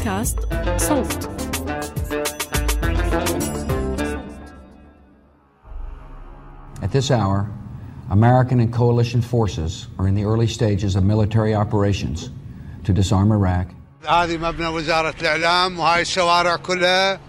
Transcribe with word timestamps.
بودكاست 0.00 0.38
صوت. 0.76 1.28
At 6.82 6.90
this 6.92 7.10
hour, 7.10 7.46
American 8.10 8.60
and 8.60 8.72
coalition 8.72 9.20
forces 9.20 9.88
are 9.98 10.08
in 10.08 10.14
the 10.14 10.24
early 10.24 10.46
stages 10.46 10.96
of 10.96 11.04
military 11.04 11.54
operations 11.54 12.30
to 12.84 12.92
disarm 12.92 13.30
Iraq. 13.32 13.66
هذه 14.08 14.36
مبنى 14.38 14.66
وزارة 14.66 15.14
الإعلام 15.20 15.78
وهاي 15.78 16.02
الشوارع 16.02 16.56
كلها 16.56 17.20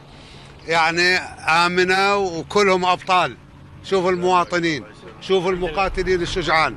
يعني 0.68 1.18
آمنة 1.66 2.18
وكلهم 2.18 2.86
أبطال. 2.86 3.38
شوفوا 3.84 4.12
المواطنين 4.12 4.84
شوفوا 5.22 5.52
المقاتلين 5.52 6.22
الشجعان 6.22 6.76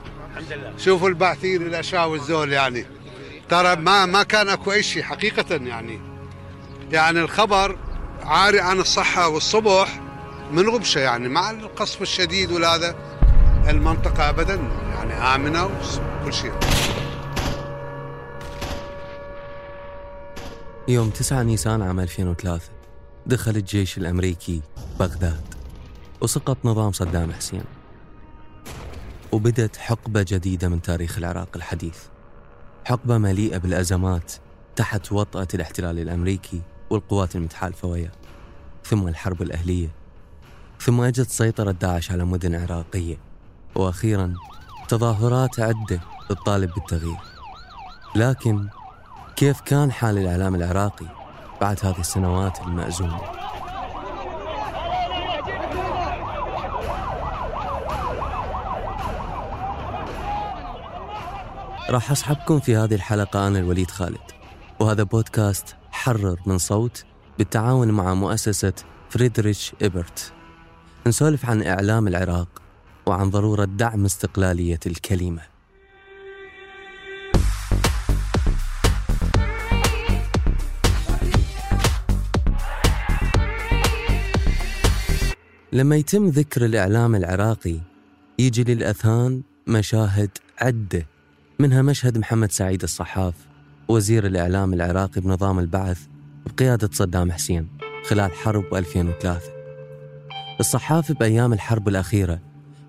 شوفوا 0.78 1.08
الباحثين 1.08 1.62
الأشياء 1.62 2.08
والزول 2.08 2.52
يعني. 2.52 2.84
ترى 3.48 3.76
ما 3.76 4.06
ما 4.06 4.22
كان 4.22 4.48
أكو 4.48 4.72
أي 4.72 4.82
شيء 4.82 5.02
حقيقة 5.02 5.54
يعني. 5.54 6.00
يعني 6.92 7.20
الخبر 7.20 7.78
عاري 8.22 8.60
عن 8.60 8.80
الصحة 8.80 9.28
والصبح 9.28 10.00
من 10.52 10.68
غبشة 10.68 10.98
يعني 10.98 11.28
مع 11.28 11.50
القصف 11.50 12.02
الشديد 12.02 12.50
وهذا 12.52 12.96
المنطقة 13.68 14.28
أبدا 14.28 14.54
يعني 14.94 15.12
آمنة 15.12 15.64
وكل 15.64 16.32
شيء. 16.34 16.52
يوم 20.88 21.10
9 21.10 21.42
نيسان 21.42 21.82
عام 21.82 22.00
2003 22.00 22.70
دخل 23.26 23.56
الجيش 23.56 23.98
الأمريكي 23.98 24.62
بغداد 25.00 25.54
وسقط 26.20 26.56
نظام 26.64 26.92
صدام 26.92 27.32
حسين 27.32 27.64
وبدت 29.32 29.76
حقبة 29.76 30.24
جديدة 30.28 30.68
من 30.68 30.82
تاريخ 30.82 31.18
العراق 31.18 31.48
الحديث. 31.56 31.98
حقبة 32.84 33.18
مليئة 33.18 33.58
بالأزمات 33.58 34.32
تحت 34.76 35.12
وطأة 35.12 35.48
الاحتلال 35.54 35.98
الأمريكي 35.98 36.62
والقوات 36.90 37.36
المتحالفة 37.36 37.88
وياه 37.88 38.12
ثم 38.84 39.08
الحرب 39.08 39.42
الأهلية 39.42 39.88
ثم 40.80 41.00
أجت 41.00 41.30
سيطرة 41.30 41.70
داعش 41.70 42.10
على 42.10 42.24
مدن 42.24 42.54
عراقية 42.54 43.16
وأخيرا 43.74 44.34
تظاهرات 44.88 45.60
عدة 45.60 46.00
تطالب 46.28 46.70
بالتغيير. 46.74 47.16
لكن 48.16 48.68
كيف 49.36 49.60
كان 49.60 49.92
حال 49.92 50.18
الإعلام 50.18 50.54
العراقي 50.54 51.06
بعد 51.60 51.78
هذه 51.82 52.00
السنوات 52.00 52.60
المأزومة؟ 52.60 53.20
راح 61.90 62.10
أصحبكم 62.10 62.60
في 62.60 62.76
هذه 62.76 62.94
الحلقة 62.94 63.46
أنا 63.46 63.58
الوليد 63.58 63.90
خالد. 63.90 64.20
وهذا 64.80 65.02
بودكاست 65.02 65.76
حرر 65.90 66.40
من 66.46 66.58
صوت 66.58 67.04
بالتعاون 67.38 67.90
مع 67.90 68.14
مؤسسة 68.14 68.72
فريدريش 69.10 69.72
إبرت 69.82 70.32
نسولف 71.06 71.46
عن 71.46 71.62
إعلام 71.62 72.08
العراق 72.08 72.62
وعن 73.06 73.30
ضرورة 73.30 73.64
دعم 73.64 74.04
استقلالية 74.04 74.80
الكلمة. 74.86 75.42
لما 85.72 85.96
يتم 85.96 86.28
ذكر 86.28 86.64
الإعلام 86.64 87.14
العراقي 87.14 87.80
يجي 88.38 88.64
للأذهان 88.64 89.42
مشاهد 89.66 90.30
عدة 90.58 91.13
منها 91.58 91.82
مشهد 91.82 92.18
محمد 92.18 92.52
سعيد 92.52 92.82
الصحاف 92.82 93.34
وزير 93.88 94.26
الإعلام 94.26 94.74
العراقي 94.74 95.20
بنظام 95.20 95.58
البعث 95.58 96.06
بقيادة 96.46 96.90
صدام 96.92 97.32
حسين 97.32 97.68
خلال 98.08 98.32
حرب 98.32 98.74
2003 98.74 99.40
الصحاف 100.60 101.12
بأيام 101.12 101.52
الحرب 101.52 101.88
الأخيرة 101.88 102.40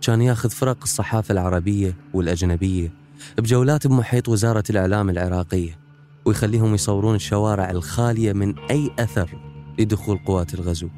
كان 0.01 0.21
ياخذ 0.21 0.49
فرق 0.49 0.77
الصحافة 0.83 1.31
العربية 1.31 1.95
والأجنبية 2.13 2.93
بجولات 3.37 3.87
بمحيط 3.87 4.29
وزارة 4.29 4.63
الإعلام 4.69 5.09
العراقية 5.09 5.79
ويخليهم 6.25 6.73
يصورون 6.73 7.15
الشوارع 7.15 7.69
الخالية 7.69 8.33
من 8.33 8.59
أي 8.59 8.91
أثر 8.99 9.29
لدخول 9.79 10.17
قوات 10.17 10.53
الغزو. 10.53 10.89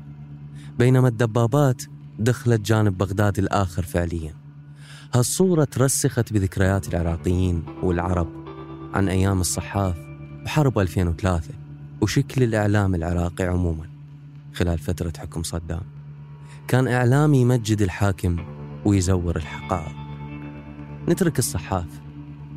بينما 0.80 1.08
الدبابات 1.08 1.82
دخلت 2.20 2.62
جانب 2.62 2.98
بغداد 2.98 3.40
الآخر 3.40 3.84
فعلياً. 3.84 4.47
هالصورة 5.14 5.64
ترسخت 5.64 6.34
بذكريات 6.34 6.88
العراقيين 6.94 7.64
والعرب 7.84 8.28
عن 8.94 9.10
أيام 9.10 9.42
الصحاف 9.42 9.98
وحرب 10.46 10.80
2003 10.80 11.54
وشكل 12.02 12.44
الإعلام 12.44 12.96
العراقي 12.96 13.44
عموما 13.44 13.86
خلال 14.54 14.78
فترة 14.78 15.14
حكم 15.18 15.44
صدام. 15.44 15.82
كان 16.68 16.88
إعلام 16.88 17.34
يمجد 17.34 17.82
الحاكم 17.82 18.38
ويزور 18.86 19.36
الحقائق. 19.36 19.96
نترك 21.10 21.40
الصحاف 21.40 22.02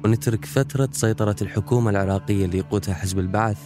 ونترك 0.04 0.44
فترة 0.44 0.88
سيطرة 0.92 1.36
الحكومة 1.42 1.90
العراقية 1.90 2.44
اللي 2.44 2.58
يقودها 2.58 2.94
حزب 2.94 3.18
البعث 3.18 3.58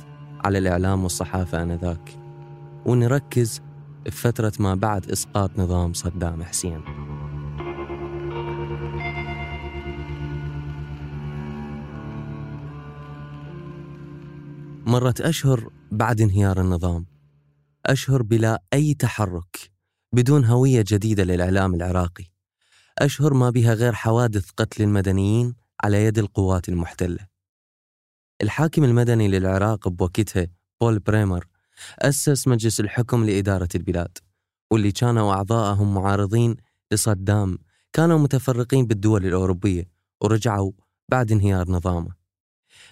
على 0.44 0.58
الإعلام 0.58 1.02
والصحافة 1.02 1.62
آنذاك. 1.62 2.18
ونركز 2.86 3.62
في 4.04 4.10
فترة 4.10 4.52
ما 4.58 4.74
بعد 4.74 5.10
إسقاط 5.10 5.50
نظام 5.58 5.92
صدام 5.92 6.42
حسين. 6.42 6.80
مرت 14.86 15.20
أشهر 15.20 15.70
بعد 15.92 16.20
انهيار 16.20 16.60
النظام 16.60 17.06
أشهر 17.86 18.22
بلا 18.22 18.62
أي 18.72 18.94
تحرك 18.94 19.70
بدون 20.12 20.44
هوية 20.44 20.84
جديدة 20.88 21.24
للإعلام 21.24 21.74
العراقي 21.74 22.24
أشهر 22.98 23.34
ما 23.34 23.50
بها 23.50 23.74
غير 23.74 23.92
حوادث 23.92 24.50
قتل 24.56 24.82
المدنيين 24.82 25.54
على 25.84 26.04
يد 26.04 26.18
القوات 26.18 26.68
المحتلة. 26.68 27.26
الحاكم 28.42 28.84
المدني 28.84 29.28
للعراق 29.28 29.88
بوقتها 29.88 30.46
بول 30.80 30.98
بريمر 30.98 31.46
أسس 31.98 32.48
مجلس 32.48 32.80
الحكم 32.80 33.24
لإدارة 33.24 33.68
البلاد 33.74 34.18
واللي 34.70 34.92
كانوا 34.92 35.32
أعضاءهم 35.32 35.94
معارضين 35.94 36.56
لصدام 36.92 37.58
كانوا 37.92 38.18
متفرقين 38.18 38.86
بالدول 38.86 39.26
الأوروبية 39.26 39.88
ورجعوا 40.20 40.72
بعد 41.08 41.32
انهيار 41.32 41.70
نظامه. 41.70 42.23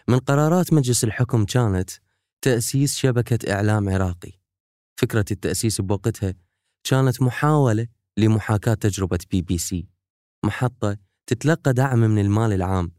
من 0.09 0.19
قرارات 0.19 0.73
مجلس 0.73 1.05
الحكم 1.05 1.45
كانت 1.45 1.91
تأسيس 2.43 2.97
شبكة 2.97 3.53
إعلام 3.53 3.89
عراقي. 3.89 4.33
فكرة 4.97 5.25
التأسيس 5.31 5.81
بوقتها 5.81 6.35
كانت 6.85 7.23
محاولة 7.23 7.87
لمحاكاة 8.17 8.75
تجربة 8.75 9.19
بي 9.31 9.43
بي 9.43 9.59
سي. 9.59 9.89
محطة 10.45 10.97
تتلقى 11.27 11.73
دعم 11.73 11.99
من 11.99 12.19
المال 12.19 12.53
العام 12.53 12.93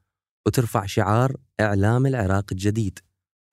وترفع 0.46 0.86
شعار 0.86 1.36
إعلام 1.60 2.06
العراق 2.06 2.46
الجديد. 2.52 3.00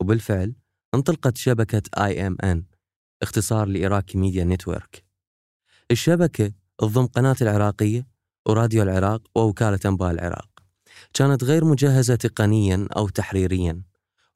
وبالفعل 0.00 0.55
انطلقت 0.94 1.37
شبكة 1.37 1.82
IMN 2.05 2.65
اختصار 3.23 3.69
ل 3.69 3.77
Iraqi 3.77 4.19
Media 4.19 4.45
Network. 4.45 5.05
الشبكة 5.91 6.52
تضم 6.79 7.06
قناة 7.06 7.37
العراقية 7.43 8.06
وراديو 8.49 8.82
العراق 8.82 9.23
ووكالة 9.35 9.81
أنباء 9.87 10.11
العراق. 10.11 10.50
كانت 11.14 11.44
غير 11.44 11.64
مجهزة 11.64 12.14
تقنيا 12.14 12.88
أو 12.97 13.08
تحريريا 13.08 13.82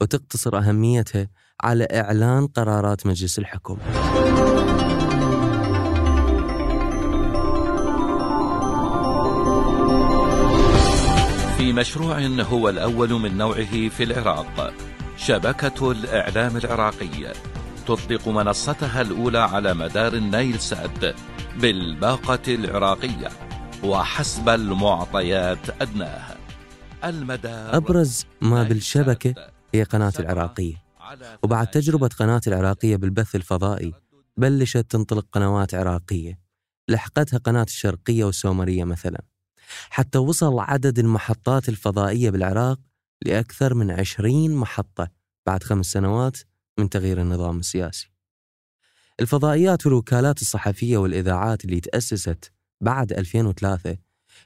وتقتصر 0.00 0.58
أهميتها 0.58 1.28
على 1.62 1.84
إعلان 1.84 2.46
قرارات 2.46 3.06
مجلس 3.06 3.38
الحكم 3.38 3.78
في 11.56 11.72
مشروع 11.72 12.18
هو 12.20 12.68
الأول 12.68 13.12
من 13.12 13.36
نوعه 13.36 13.88
في 13.88 14.02
العراق 14.02 14.74
شبكة 15.16 15.90
الإعلام 15.90 16.56
العراقي. 16.56 17.32
تطلق 17.86 18.28
منصتها 18.28 19.00
الأولى 19.00 19.38
على 19.38 19.74
مدار 19.74 20.12
النيل 20.12 20.60
سات 20.60 21.14
بالباقة 21.56 22.54
العراقية 22.54 23.28
وحسب 23.84 24.48
المعطيات 24.48 25.82
أدناها 25.82 26.33
أبرز 27.76 28.26
ما 28.40 28.62
بالشبكة 28.62 29.34
هي 29.74 29.82
قناة 29.82 30.12
العراقية. 30.20 30.82
وبعد 31.42 31.66
تجربة 31.66 32.08
قناة 32.08 32.40
العراقية 32.46 32.96
بالبث 32.96 33.34
الفضائي 33.36 33.92
بلشت 34.36 34.86
تنطلق 34.90 35.26
قنوات 35.32 35.74
عراقية. 35.74 36.38
لحقتها 36.88 37.38
قناة 37.38 37.62
الشرقية 37.62 38.24
والسومرية 38.24 38.84
مثلا. 38.84 39.24
حتى 39.90 40.18
وصل 40.18 40.58
عدد 40.58 40.98
المحطات 40.98 41.68
الفضائية 41.68 42.30
بالعراق 42.30 42.80
لأكثر 43.24 43.74
من 43.74 43.90
عشرين 43.90 44.54
محطة 44.54 45.08
بعد 45.46 45.62
خمس 45.62 45.86
سنوات 45.86 46.36
من 46.78 46.88
تغيير 46.88 47.20
النظام 47.20 47.58
السياسي. 47.58 48.10
الفضائيات 49.20 49.86
والوكالات 49.86 50.40
الصحفية 50.40 50.96
والإذاعات 50.96 51.64
اللي 51.64 51.80
تأسست 51.80 52.52
بعد 52.80 53.12
2003 53.12 53.96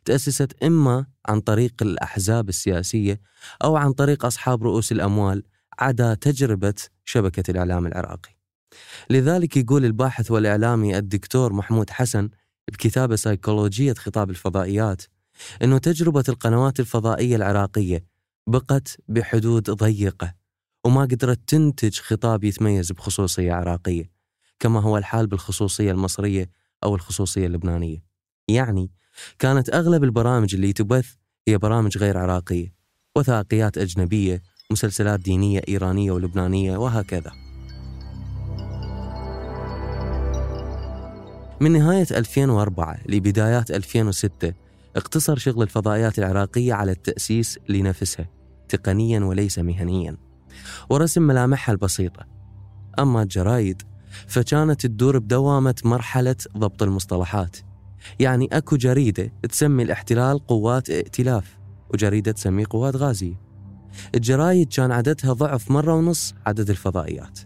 تأسست 0.05 0.63
إما 0.63 1.07
عن 1.27 1.41
طريق 1.41 1.75
الأحزاب 1.83 2.49
السياسية 2.49 3.21
أو 3.65 3.77
عن 3.77 3.93
طريق 3.93 4.25
أصحاب 4.25 4.63
رؤوس 4.63 4.93
الأموال 4.93 5.43
عدا 5.79 6.15
تجربة 6.15 6.75
شبكة 7.05 7.51
الإعلام 7.51 7.87
العراقي. 7.87 8.39
لذلك 9.11 9.57
يقول 9.57 9.85
الباحث 9.85 10.31
والإعلامي 10.31 10.99
الدكتور 10.99 11.53
محمود 11.53 11.91
حسن 11.91 12.29
بكتابة 12.73 13.17
سيكولوجية 13.17 13.95
خطاب 13.95 14.31
الفضائيات 14.31 15.03
أنه 15.63 15.79
تجربة 15.79 16.25
القنوات 16.29 16.81
الفضائية 16.81 17.37
العراقية 17.37 18.05
بقت 18.47 18.97
بحدود 19.09 19.71
ضيقة 19.71 20.35
وما 20.85 21.03
قدرت 21.03 21.41
تنتج 21.47 21.99
خطاب 21.99 22.45
يتميز 22.45 22.93
بخصوصية 22.93 23.53
عراقية 23.53 24.11
كما 24.59 24.81
هو 24.81 24.99
الحال 24.99 25.27
بالخصوصية 25.27 25.91
المصرية 25.93 26.51
أو 26.85 26.95
الخصوصية 26.95 27.47
اللبنانية. 27.47 28.05
يعني 28.49 28.91
كانت 29.39 29.75
أغلب 29.75 30.05
البرامج 30.05 30.55
اللي 30.55 30.73
تبث 30.73 31.15
هي 31.49 31.59
برامج 31.59 31.99
غير 31.99 32.19
عراقية 32.19 32.75
وثائقيات 33.17 33.79
أجنبية 33.79 34.43
مسلسلات 34.71 35.21
دينية 35.21 35.61
إيرانية 35.69 36.13
ولبنانية 36.13 36.77
وهكذا. 36.77 37.33
من 41.61 41.73
نهاية 41.73 42.07
2004 42.11 42.99
لبدايات 43.09 43.71
2006 43.71 44.53
اقتصر 44.97 45.37
شغل 45.39 45.63
الفضائيات 45.63 46.19
العراقية 46.19 46.75
على 46.75 46.93
التأسيس 46.93 47.59
لنفسها 47.69 48.29
تقنيا 48.69 49.21
وليس 49.21 49.59
مهنيا 49.59 50.17
ورسم 50.91 51.23
ملامحها 51.23 51.73
البسيطة. 51.73 52.27
أما 52.99 53.23
الجرايد 53.23 53.83
فكانت 54.27 54.87
تدور 54.87 55.19
بدوامة 55.19 55.75
مرحلة 55.85 56.37
ضبط 56.59 56.83
المصطلحات. 56.83 57.57
يعني 58.21 58.49
أكو 58.53 58.77
جريدة 58.77 59.33
تسمي 59.49 59.83
الاحتلال 59.83 60.47
قوات 60.47 60.91
ائتلاف 60.91 61.59
وجريدة 61.95 62.33
تسميه 62.33 62.65
قوات 62.71 62.97
غازية. 62.97 63.41
الجرايد 64.15 64.69
كان 64.69 64.93
عددها 64.93 65.33
ضعف 65.33 65.71
مرة 65.71 65.95
ونص 65.95 66.35
عدد 66.47 66.71
الفضائيات. 66.71 67.39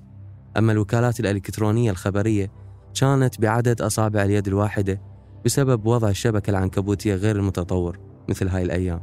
أما 0.57 0.73
الوكالات 0.73 1.21
الإلكترونية 1.21 1.91
الخبرية 1.91 2.53
كانت 3.01 3.41
بعدد 3.41 3.81
أصابع 3.81 4.25
اليد 4.25 4.49
الواحدة 4.49 5.01
بسبب 5.45 5.87
وضع 5.87 6.09
الشبكة 6.09 6.51
العنكبوتية 6.51 7.15
غير 7.15 7.37
المتطور 7.37 7.99
مثل 8.29 8.49
هاي 8.49 8.63
الأيام. 8.63 9.01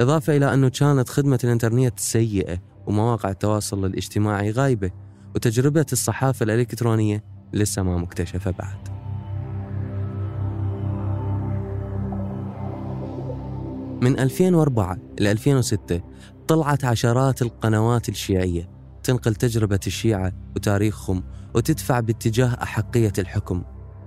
إضافة 0.00 0.36
إلى 0.36 0.54
أنه 0.54 0.68
كانت 0.68 1.08
خدمة 1.08 1.38
الإنترنت 1.44 2.00
سيئة 2.00 2.58
ومواقع 2.86 3.30
التواصل 3.30 3.84
الاجتماعي 3.84 4.50
غايبة 4.50 4.90
وتجربة 5.34 5.86
الصحافة 5.92 6.44
الإلكترونية 6.44 7.24
لسه 7.52 7.82
ما 7.82 7.96
مكتشفة 7.96 8.50
بعد. 8.50 8.93
من 14.02 14.18
2004 14.18 14.98
إلى 15.20 15.30
2006 15.30 16.00
طلعت 16.48 16.84
عشرات 16.84 17.42
القنوات 17.42 18.08
الشيعية 18.08 18.70
تنقل 19.02 19.34
تجربة 19.34 19.80
الشيعة 19.86 20.32
وتاريخهم 20.56 21.24
وتدفع 21.54 22.00
باتجاه 22.00 22.56
أحقية 22.62 23.12
الحكم. 23.18 23.62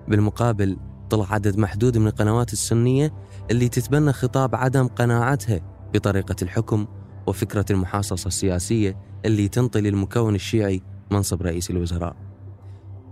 بالمقابل 0.07 0.77
طلع 1.09 1.33
عدد 1.33 1.57
محدود 1.57 1.97
من 1.97 2.07
القنوات 2.07 2.53
السنية 2.53 3.13
اللي 3.51 3.69
تتبنى 3.69 4.13
خطاب 4.13 4.55
عدم 4.55 4.87
قناعتها 4.87 5.59
بطريقة 5.93 6.35
الحكم 6.41 6.87
وفكرة 7.27 7.65
المحاصصة 7.71 8.27
السياسية 8.27 8.97
اللي 9.25 9.47
تنطي 9.47 9.81
للمكون 9.81 10.35
الشيعي 10.35 10.81
منصب 11.11 11.41
رئيس 11.41 11.69
الوزراء. 11.69 12.15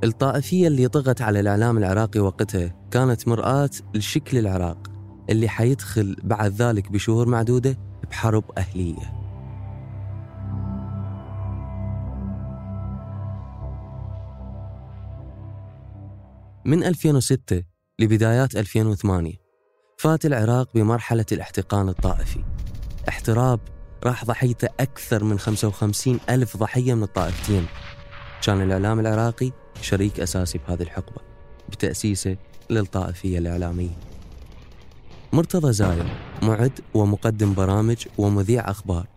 الطائفية 0.04 0.68
اللي 0.68 0.88
طغت 0.88 1.22
على 1.22 1.40
الإعلام 1.40 1.78
العراقي 1.78 2.20
وقتها 2.20 2.76
كانت 2.92 3.28
مرآة 3.28 3.70
لشكل 3.96 4.38
العراق. 4.38 4.95
اللي 5.30 5.50
حيدخل 5.50 6.16
بعد 6.24 6.52
ذلك 6.52 6.92
بشهور 6.92 7.28
معدودة 7.28 7.78
بحرب 8.12 8.44
أهلية. 8.58 9.26
من 16.66 16.84
2006 16.84 17.64
لبدايات 18.00 18.56
2008 18.56 19.34
فات 19.98 20.26
العراق 20.26 20.70
بمرحلة 20.76 21.26
الاحتقان 21.32 21.90
الطائفي. 21.90 22.44
احتراب 23.10 23.60
راح 24.04 24.26
ضحيته 24.26 24.68
أكثر 24.80 25.24
من 25.24 25.40
55 25.40 26.20
ألف 26.30 26.58
ضحية 26.58 26.94
من 26.94 27.04
الطائفتين. 27.04 27.66
كان 28.44 28.62
الإعلام 28.62 29.00
العراقي 29.00 29.52
شريك 29.82 30.20
أساسي 30.20 30.58
بهذه 30.58 30.82
الحقبة 30.82 31.22
بتأسيسه 31.70 32.38
للطائفية 32.70 33.38
الإعلامية. 33.38 34.15
مرتضى 35.36 35.74
زاير 35.74 36.06
معد 36.42 36.80
ومقدم 36.94 37.54
برامج 37.54 38.08
ومذيع 38.18 38.72
أخبار. 38.72 39.08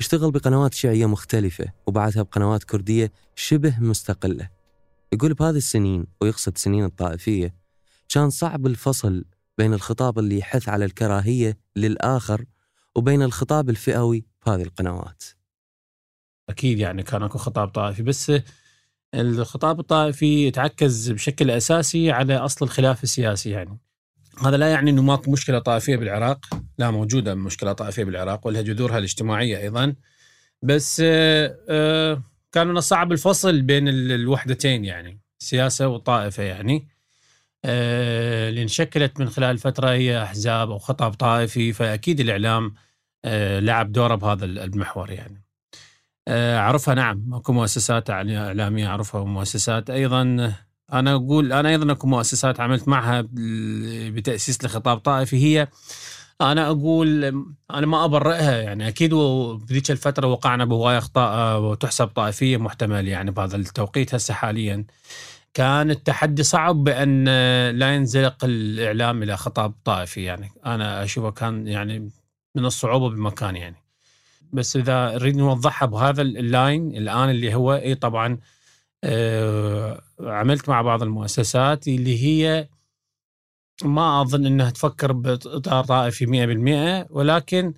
اشتغل 0.00 0.30
بقنوات 0.30 0.74
شيعية 0.74 1.06
مختلفة 1.06 1.64
وبعدها 1.86 2.22
بقنوات 2.22 2.64
كردية 2.64 3.12
شبه 3.36 3.80
مستقلة. 3.80 4.48
يقول 5.12 5.34
بهذه 5.34 5.56
السنين 5.56 6.06
ويقصد 6.20 6.58
سنين 6.58 6.84
الطائفية 6.84 7.54
كان 8.08 8.30
صعب 8.30 8.66
الفصل 8.66 9.24
بين 9.58 9.74
الخطاب 9.74 10.18
اللي 10.18 10.38
يحث 10.38 10.68
على 10.68 10.84
الكراهية 10.84 11.58
للآخر 11.76 12.44
وبين 12.96 13.22
الخطاب 13.22 13.70
الفئوي 13.70 14.24
بهذه 14.46 14.62
القنوات. 14.62 15.24
أكيد 16.48 16.78
يعني 16.78 17.02
كان 17.02 17.22
أكو 17.22 17.38
خطاب 17.38 17.68
طائفي 17.68 18.02
بس 18.02 18.32
الخطاب 19.14 19.80
الطائفي 19.80 20.46
يتعكز 20.46 21.10
بشكل 21.10 21.50
أساسي 21.50 22.10
على 22.10 22.36
أصل 22.36 22.64
الخلاف 22.64 23.02
السياسي 23.02 23.50
يعني. 23.50 23.85
هذا 24.44 24.56
لا 24.56 24.70
يعني 24.70 24.90
إنه 24.90 25.02
ماكو 25.02 25.30
مشكلة 25.30 25.58
طائفية 25.58 25.96
بالعراق، 25.96 26.46
لا 26.78 26.90
موجودة 26.90 27.34
مشكلة 27.34 27.72
طائفية 27.72 28.04
بالعراق 28.04 28.46
ولها 28.46 28.62
جذورها 28.62 28.98
الاجتماعية 28.98 29.58
أيضا. 29.58 29.94
بس 30.62 31.02
آه، 31.04 31.58
آه، 31.68 32.22
كان 32.52 32.66
من 32.66 32.76
الصعب 32.76 33.12
الفصل 33.12 33.62
بين 33.62 33.88
الوحدتين 33.88 34.84
يعني 34.84 35.20
سياسة 35.38 35.88
وطائفة 35.88 36.42
يعني. 36.42 36.88
آه، 37.64 38.48
اللي 38.48 38.62
انشكلت 38.62 39.20
من 39.20 39.28
خلال 39.28 39.58
فترة 39.58 39.90
هي 39.90 40.22
أحزاب 40.22 40.70
أو 40.70 40.78
خطاب 40.78 41.12
طائفي 41.12 41.72
فأكيد 41.72 42.20
الإعلام 42.20 42.74
لعب 43.60 43.92
دوره 43.92 44.14
بهذا 44.14 44.44
المحور 44.44 45.10
يعني. 45.10 45.42
أعرفها 46.28 46.94
نعم 46.94 47.34
أكو 47.34 47.52
مؤسسات 47.52 48.10
إعلامية 48.10 48.86
أعرفها 48.88 49.20
ومؤسسات 49.20 49.90
أيضا 49.90 50.54
أنا 50.92 51.14
أقول 51.14 51.52
أنا 51.52 51.68
أيضا 51.68 51.92
أكو 51.92 52.06
مؤسسات 52.06 52.60
عملت 52.60 52.88
معها 52.88 53.28
بتأسيس 54.10 54.64
لخطاب 54.64 54.98
طائفي. 54.98 55.36
هي 55.36 55.68
أنا 56.40 56.66
أقول 56.66 57.24
أنا 57.70 57.86
ما 57.86 58.04
أبرئها 58.04 58.60
يعني. 58.60 58.88
أكيد 58.88 59.14
بذيك 59.68 59.90
الفترة 59.90 60.26
وقعنا 60.26 60.64
بهوايه 60.64 60.98
أخطاء 60.98 61.60
وتحسب 61.60 62.06
طائفية 62.06 62.56
محتمل 62.56 63.08
يعني 63.08 63.30
بهذا 63.30 63.56
التوقيت 63.56 64.14
هسه 64.14 64.34
حاليا. 64.34 64.84
كان 65.54 65.90
التحدي 65.90 66.42
صعب 66.42 66.84
بأن 66.84 67.24
لا 67.78 67.94
ينزلق 67.94 68.44
الإعلام 68.44 69.22
إلى 69.22 69.36
خطاب 69.36 69.74
طائفي 69.84 70.22
يعني. 70.22 70.50
أنا 70.66 71.04
أشوفه 71.04 71.30
كان 71.30 71.66
يعني 71.66 72.10
من 72.54 72.64
الصعوبة 72.64 73.10
بمكان 73.10 73.56
يعني. 73.56 73.76
بس 74.52 74.76
إذا 74.76 75.14
نريد 75.14 75.36
نوضحها 75.36 75.86
بهذا 75.86 76.22
ال 76.22 76.37
line 76.37 76.96
الآن 76.96 77.30
اللي 77.30 77.54
هو 77.54 77.74
إي 77.74 77.94
طبعا 77.94 78.32
آه، 78.32 78.38
عملت 80.20 80.68
مع 80.68 80.82
بعض 80.82 81.02
المؤسسات 81.02 81.88
اللي 81.88 82.24
هي 82.24 82.68
ما 83.84 84.22
أظن 84.22 84.46
إنها 84.46 84.70
تفكر 84.70 85.12
بإطار 85.12 85.84
طائفي 85.84 86.26
100% 86.26 87.06
ولكن 87.10 87.74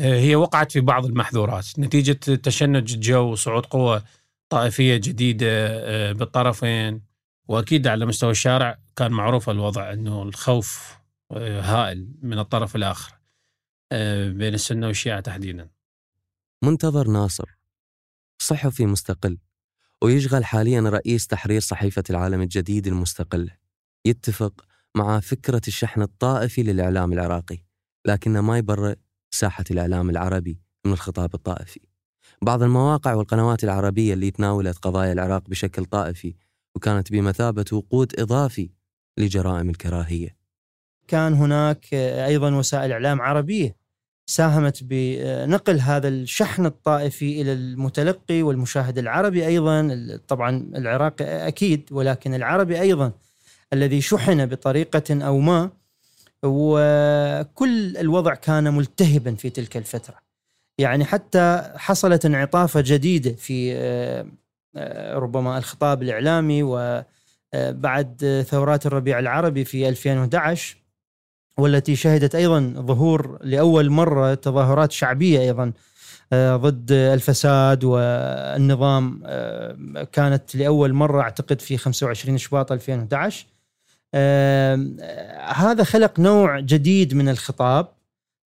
آه، 0.00 0.20
هي 0.20 0.36
وقعت 0.36 0.72
في 0.72 0.80
بعض 0.80 1.04
المحظورات. 1.04 1.78
نتيجة 1.78 2.12
تشنج 2.34 2.94
الجو 2.94 3.32
وصعود 3.32 3.66
قوة 3.66 4.04
طائفية 4.48 4.96
جديدة 4.96 5.46
آه، 5.48 6.12
بالطرفين. 6.12 7.02
وأكيد 7.48 7.86
على 7.86 8.06
مستوى 8.06 8.30
الشارع 8.30 8.78
كان 8.96 9.12
معروف 9.12 9.50
الوضع 9.50 9.92
إنه 9.92 10.22
الخوف 10.22 10.98
آه، 11.32 11.60
هائل 11.60 12.08
من 12.22 12.38
الطرف 12.38 12.76
الآخر 12.76 13.18
بين 14.28 14.54
السنة 14.54 14.86
والشيعة 14.86 15.20
تحديدا. 15.20 15.70
منتظر 16.64 17.08
ناصر 17.08 17.58
صحفي 18.42 18.86
مستقل. 18.86 19.38
ويشغل 20.02 20.44
حاليا 20.44 20.80
رئيس 20.80 21.26
تحرير 21.26 21.60
صحيفة 21.60 22.04
العالم 22.10 22.42
الجديد 22.42 22.86
المستقله. 22.86 23.62
يتفق 24.04 24.64
مع 24.96 25.20
فكرة 25.20 25.60
الشحن 25.68 26.02
الطائفي 26.02 26.62
للإعلام 26.62 27.12
العراقي 27.12 27.58
لكنه 28.06 28.40
ما 28.40 28.58
يبرئ 28.58 28.94
ساحة 29.30 29.64
الإعلام 29.70 30.10
العربي 30.10 30.60
من 30.86 30.92
الخطاب 30.92 31.34
الطائفي 31.34 31.80
بعض 32.42 32.62
المواقع 32.62 33.14
والقنوات 33.14 33.64
العربية 33.64 34.14
اللي 34.14 34.30
تناولت 34.30 34.78
قضايا 34.78 35.12
العراق 35.12 35.48
بشكل 35.48 35.84
طائفي 35.84 36.34
وكانت 36.74 37.12
بمثابة 37.12 37.64
وقود 37.72 38.20
إضافي 38.20 38.70
لجرائم 39.18 39.70
الكراهية 39.70 40.36
كان 41.08 41.34
هناك 41.34 41.94
أيضا 41.94 42.54
وسائل 42.54 42.92
إعلام 42.92 43.20
عربية 43.20 43.76
ساهمت 44.26 44.84
بنقل 44.84 45.80
هذا 45.80 46.08
الشحن 46.08 46.66
الطائفي 46.66 47.42
إلى 47.42 47.52
المتلقي 47.52 48.42
والمشاهد 48.42 48.98
العربي 48.98 49.46
أيضا. 49.46 49.98
طبعا 50.28 50.70
العراقي 50.74 51.48
أكيد 51.48 51.88
ولكن 51.90 52.34
العربي 52.34 52.80
أيضا 52.80 53.12
الذي 53.72 54.00
شحن 54.00 54.46
بطريقة 54.46 55.24
أو 55.26 55.38
ما 55.38 55.70
وكل 56.42 57.96
الوضع 57.96 58.34
كان 58.34 58.74
ملتهبا 58.74 59.34
في 59.34 59.50
تلك 59.50 59.76
الفترة. 59.76 60.14
يعني 60.78 61.04
حتى 61.04 61.72
حصلت 61.76 62.26
انعطافة 62.26 62.80
جديدة 62.86 63.32
في 63.32 63.74
آه، 63.76 64.26
آه، 64.76 65.14
ربما 65.14 65.58
الخطاب 65.58 66.02
الإعلامي 66.02 66.62
وبعد 66.62 68.44
ثورات 68.48 68.86
الربيع 68.86 69.18
العربي 69.18 69.64
في 69.64 69.88
2011 69.88 70.81
والتي 71.58 71.96
شهدت 71.96 72.34
أيضا 72.34 72.74
ظهور 72.76 73.38
لأول 73.42 73.90
مرة 73.90 74.34
تظاهرات 74.34 74.92
شعبية 74.92 75.40
أيضا 75.40 75.72
ضد 76.34 76.92
الفساد 76.92 77.84
والنظام 77.84 79.22
كانت 80.12 80.54
لأول 80.54 80.92
مرة 80.92 81.20
أعتقد 81.20 81.60
في 81.60 81.76
25 81.76 82.38
شباط 82.38 82.72
2011 82.72 83.46
هذا 85.54 85.84
خلق 85.84 86.20
نوع 86.20 86.60
جديد 86.60 87.14
من 87.14 87.28
الخطاب 87.28 87.88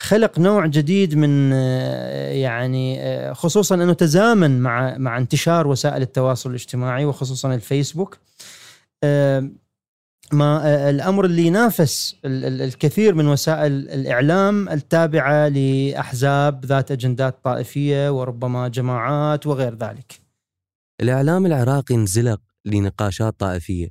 خلق 0.00 0.38
نوع 0.38 0.66
جديد 0.66 1.14
من 1.14 1.50
آه، 1.52 2.30
يعني 2.30 3.00
آه، 3.02 3.32
خصوصا 3.32 3.74
أنه 3.74 3.92
تزامن 3.92 4.60
مع 4.60 4.98
مع 4.98 5.18
انتشار 5.18 5.66
وسائل 5.66 6.02
التواصل 6.02 6.50
الاجتماعي 6.50 7.04
وخصوصا 7.04 7.54
الفيسبوك. 7.54 8.18
ما 10.32 10.66
آه، 10.66 10.90
الأمر 10.90 11.24
اللي 11.24 11.46
ينافس 11.46 12.16
الكثير 12.24 13.14
من 13.14 13.26
وسائل 13.28 13.72
الإعلام 13.72 14.68
التابعة 14.68 15.48
لأحزاب 15.48 16.64
ذات 16.64 16.90
أجندات 16.90 17.44
طائفية 17.44 18.10
وربما 18.10 18.68
جماعات 18.68 19.46
وغير 19.46 19.74
ذلك. 19.74 20.20
الإعلام 21.00 21.46
العراقي 21.46 21.94
انزلق 21.94 22.40
لنقاشات 22.64 23.40
طائفية 23.40 23.88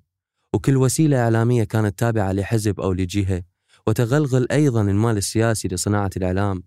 وكل 0.54 0.78
وسيلة 0.78 1.18
إعلامية 1.18 1.64
كانت 1.64 2.00
تابعة 2.00 2.32
لحزب 2.32 2.80
أو 2.80 2.94
لجهة 2.94 3.44
وتغلغل 3.88 4.48
أيضا 4.52 4.82
المال 4.82 5.18
السياسي 5.18 5.68
لصناعة 5.68 6.10
الإعلام 6.18 6.64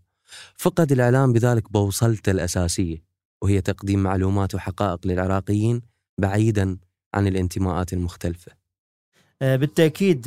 فقد 0.56 0.92
الإعلام 0.92 1.32
بذلك 1.32 1.72
بوصلته 1.72 2.30
الأساسية 2.30 3.04
وهي 3.42 3.60
تقديم 3.60 4.02
معلومات 4.02 4.54
وحقائق 4.54 5.06
للعراقيين 5.06 5.82
بعيدا 6.20 6.78
عن 7.14 7.26
الانتماءات 7.26 7.92
المختلفة 7.92 8.52
آه، 9.42 9.57
بالتأكيد 9.57 10.23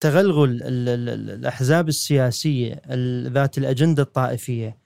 تغلغل 0.00 0.60
الأحزاب 0.62 1.88
السياسية 1.88 2.82
ذات 3.28 3.58
الأجندة 3.58 4.02
الطائفية 4.02 4.76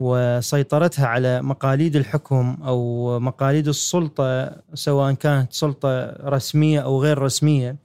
وسيطرتها 0.00 1.06
على 1.06 1.42
مقاليد 1.42 1.96
الحكم 1.96 2.56
أو 2.64 3.18
مقاليد 3.20 3.68
السلطة 3.68 4.56
سواء 4.74 5.12
كانت 5.12 5.52
سلطة 5.52 6.06
رسمية 6.28 6.80
أو 6.80 7.02
غير 7.02 7.18
رسمية 7.18 7.76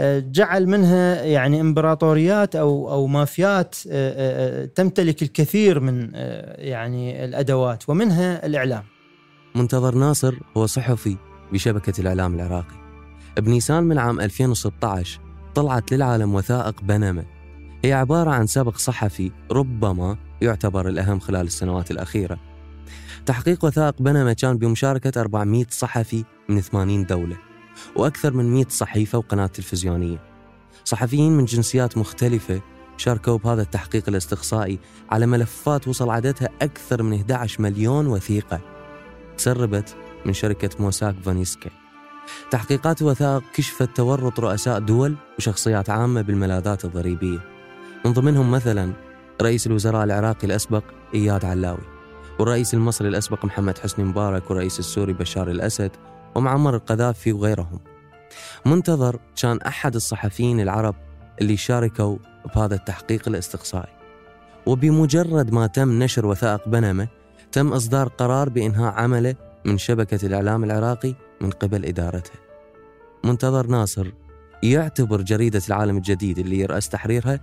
آه، 0.00 0.18
جعل 0.18 0.66
منها 0.66 1.22
يعني 1.22 1.60
إمبراطوريات 1.60 2.56
أو 2.56 2.92
أو 2.92 3.06
مافيات 3.06 3.76
آه، 3.90 4.64
تمتلك 4.64 5.22
الكثير 5.22 5.80
من 5.80 6.14
يعني 6.58 7.24
الأدوات 7.24 7.88
ومنها 7.88 8.46
الإعلام. 8.46 8.84
منتظر 9.54 9.94
ناصر 9.94 10.34
هو 10.56 10.66
صحفي 10.66 11.16
بشبكة 11.52 12.00
الإعلام 12.00 12.34
العراقي. 12.34 12.79
بنيسان 13.38 13.84
من 13.84 13.98
عام 13.98 14.20
2016 14.20 15.20
طلعت 15.54 15.92
للعالم 15.92 16.34
وثائق 16.34 16.82
بنما. 16.82 17.24
هي 17.84 17.92
عبارة 17.92 18.30
عن 18.30 18.46
سبق 18.46 18.76
صحفي 18.76 19.32
ربما 19.50 20.16
يعتبر 20.42 20.88
الأهم 20.88 21.20
خلال 21.20 21.46
السنوات 21.46 21.90
الأخيرة. 21.90 22.38
تحقيق 23.26 23.64
وثائق 23.64 24.02
بنما 24.02 24.32
كان 24.32 24.58
بمشاركة 24.58 25.20
400 25.20 25.66
صحفي 25.70 26.24
من 26.48 26.60
80 26.60 27.06
دولة 27.06 27.36
وأكثر 27.96 28.32
من 28.32 28.54
100 28.54 28.66
صحيفة 28.68 29.18
وقناة 29.18 29.46
تلفزيونية. 29.46 30.22
صحفيين 30.84 31.32
من 31.32 31.44
جنسيات 31.44 31.98
مختلفة 31.98 32.60
شاركوا 32.96 33.38
بهذا 33.38 33.62
التحقيق 33.62 34.08
الاستقصائي 34.08 34.78
على 35.10 35.26
ملفات 35.26 35.88
وصل 35.88 36.10
عددها 36.10 36.48
أكثر 36.62 37.02
من 37.02 37.14
11 37.14 37.62
مليون 37.62 38.06
وثيقة. 38.06 38.60
تسربت 39.36 39.96
من 40.26 40.32
شركة 40.32 40.70
موساك 40.80 41.14
فانيسكا. 41.22 41.79
تحقيقات 42.50 43.02
الوثائق 43.02 43.42
كشفت 43.54 43.96
تورط 43.96 44.40
رؤساء 44.40 44.78
دول 44.78 45.16
وشخصيات 45.38 45.90
عامة 45.90 46.20
بالملاذات 46.22 46.84
الضريبية. 46.84 47.38
من 48.04 48.12
ضمنهم 48.12 48.50
مثلا 48.50 48.92
رئيس 49.42 49.66
الوزراء 49.66 50.04
العراقي 50.04 50.46
الأسبق 50.46 50.82
إياد 51.14 51.44
علاوي 51.44 52.00
والرئيس 52.38 52.74
المصري 52.74 53.08
الأسبق 53.08 53.44
محمد 53.44 53.78
حسني 53.78 54.04
مبارك 54.04 54.50
والرئيس 54.50 54.78
السوري 54.78 55.12
بشار 55.12 55.50
الأسد 55.50 55.90
ومعمر 56.34 56.74
القذافي 56.74 57.32
وغيرهم. 57.32 57.78
منتظر 58.66 59.18
كان 59.42 59.58
أحد 59.60 59.94
الصحفيين 59.94 60.60
العرب 60.60 60.94
اللي 61.40 61.56
شاركوا 61.56 62.16
بهذا 62.54 62.74
التحقيق 62.74 63.28
الاستقصائي. 63.28 63.92
وبمجرد 64.66 65.52
ما 65.52 65.66
تم 65.66 66.02
نشر 66.02 66.26
وثائق 66.26 66.68
بنما 66.68 67.08
تم 67.52 67.72
إصدار 67.72 68.08
قرار 68.08 68.48
بإنهاء 68.48 68.92
عمله 68.92 69.34
من 69.64 69.78
شبكة 69.78 70.26
الإعلام 70.26 70.64
العراقي 70.64 71.14
من 71.40 71.50
قبل 71.50 71.84
إدارته. 71.84 72.30
منتظر 73.24 73.66
ناصر 73.66 74.06
يعتبر 74.62 75.22
جريدة 75.22 75.62
العالم 75.68 75.96
الجديد 75.96 76.38
اللي 76.38 76.58
يرأس 76.58 76.88
تحريرها 76.88 77.40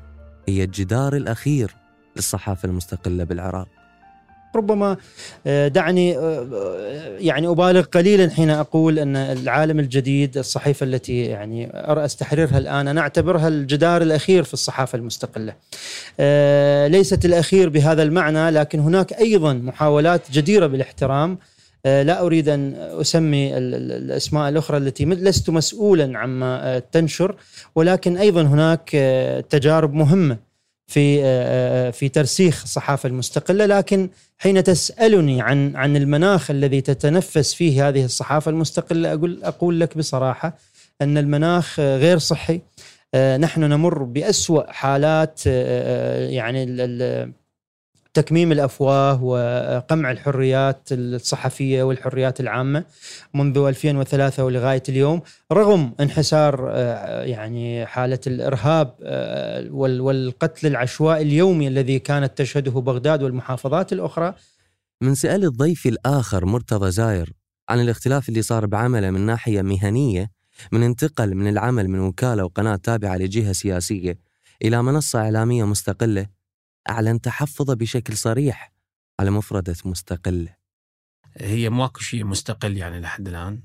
هي 0.48 0.64
الجدار 0.64 1.16
الأخير 1.16 1.76
للصحافة 2.16 2.70
المستقلة 2.70 3.24
بالعراق. 3.24 3.68
ربما 4.56 4.98
آه، 5.48 5.68
دعني 5.68 6.18
آه، 6.18 6.48
آه، 6.54 7.18
يعني 7.20 7.48
أبالغ 7.48 7.82
قليلا 7.82 8.30
حين 8.30 8.50
أقول 8.50 9.00
أن 9.00 9.16
العالم 9.16 9.80
الجديد 9.80 10.38
الصحيفة 10.38 10.84
التي 10.84 11.22
يعني 11.22 11.72
أرأس 11.74 12.16
تحريرها 12.16 12.58
الآن 12.58 12.88
أنا 12.88 13.02
أعتبرها 13.02 13.48
الجدار 13.48 14.02
الأخير 14.02 14.44
في 14.44 14.54
الصحافة 14.54 14.98
المستقلة. 14.98 15.54
ليست 16.88 17.26
الأخير 17.26 17.70
بهذا 17.70 18.04
المعنى 18.04 18.50
لكن 18.50 18.80
هناك 18.80 19.14
أيضا 19.14 19.54
محاولات 19.54 20.32
جديرة 20.32 20.68
بالإحترام. 20.68 21.38
لا 22.04 22.22
أريد 22.22 22.50
أن 22.50 22.74
أسمي 22.76 23.58
الأسماء 23.58 24.50
الأخرى 24.50 24.78
التي 24.78 25.06
لست 25.06 25.50
مسؤولا 25.50 26.20
عما 26.20 26.80
تنشر 26.92 27.36
ولكن 27.76 28.18
أيضا 28.18 28.42
هناك 28.42 28.90
تجارب 29.50 29.94
مهمة 29.94 30.48
في 30.88 31.20
آه، 31.24 31.88
آه، 31.88 31.92
في 31.92 32.10
ترسيخ 32.10 32.64
الصحافة 32.64 33.10
المستقلة. 33.10 33.66
لكن 33.66 34.10
حين 34.38 34.64
تسألني 34.64 35.42
عن 35.42 35.76
عن 35.76 35.98
المناخ 35.98 36.52
الذي 36.52 36.82
تتنفس 36.82 37.54
فيه 37.54 37.88
هذه 37.88 38.06
الصحافة 38.06 38.52
المستقلة 38.52 39.14
أقول 39.14 39.40
أقول 39.44 39.80
لك 39.80 39.98
بصراحة 39.98 40.58
أن 41.02 41.18
المناخ 41.18 41.80
غير 41.80 42.18
صحي. 42.18 42.62
آه، 43.14 43.38
نحن 43.38 43.62
نمر 43.62 44.04
بأسوأ 44.04 44.72
حالات 44.72 45.46
يعني 46.32 46.66
تكميم 48.18 48.52
الأفواه 48.52 49.24
وقمع 49.24 50.12
الحريات 50.12 50.90
الصحفية 50.92 51.84
والحريات 51.84 52.40
العامة 52.40 52.84
منذ 53.34 53.58
2003 53.58 54.46
ولغاية 54.46 54.84
اليوم 54.90 55.22
رغم 55.52 55.94
انحسار 56.00 56.70
آه، 56.72 57.24
يعني 57.24 57.86
حالة 57.86 58.20
الإرهاب 58.28 58.96
آه، 59.04 59.68
والقتل 59.72 60.68
العشوائي 60.68 61.22
اليومي 61.22 61.68
الذي 61.68 62.00
كانت 62.00 62.38
تشهده 62.38 62.72
بغداد 62.72 63.24
والمحافظات 63.24 63.94
الأخرى. 63.94 64.34
من 65.02 65.16
سأل 65.16 65.44
الضيف 65.44 65.86
الآخر 65.86 66.46
مرتضى 66.46 66.92
زاير 66.92 67.34
عن 67.70 67.80
الاختلاف 67.80 68.30
اللي 68.30 68.42
صار 68.42 68.66
بعمله 68.66 69.12
من 69.12 69.22
ناحية 69.22 69.62
مهنية 69.62 70.32
من 70.72 70.84
انتقل 70.84 71.36
من 71.36 71.48
العمل 71.48 71.88
من 71.88 72.00
وكالة 72.00 72.44
وقناة 72.44 72.76
تابعة 72.76 73.18
لجهة 73.18 73.52
سياسية 73.52 74.20
إلى 74.64 74.84
منصة 74.84 75.20
إعلامية 75.20 75.64
مستقلة 75.64 76.37
أعلن 76.90 77.22
تحفظه 77.22 77.74
بشكل 77.74 78.18
صريح 78.18 78.74
على 79.20 79.32
مفردة 79.32 79.76
مستقلة 79.86 80.56
هي 81.38 81.70
ماكو 81.70 82.00
شيء 82.00 82.24
مستقل 82.26 82.78
يعني 82.78 83.00
لحد 83.00 83.28
الآن. 83.28 83.62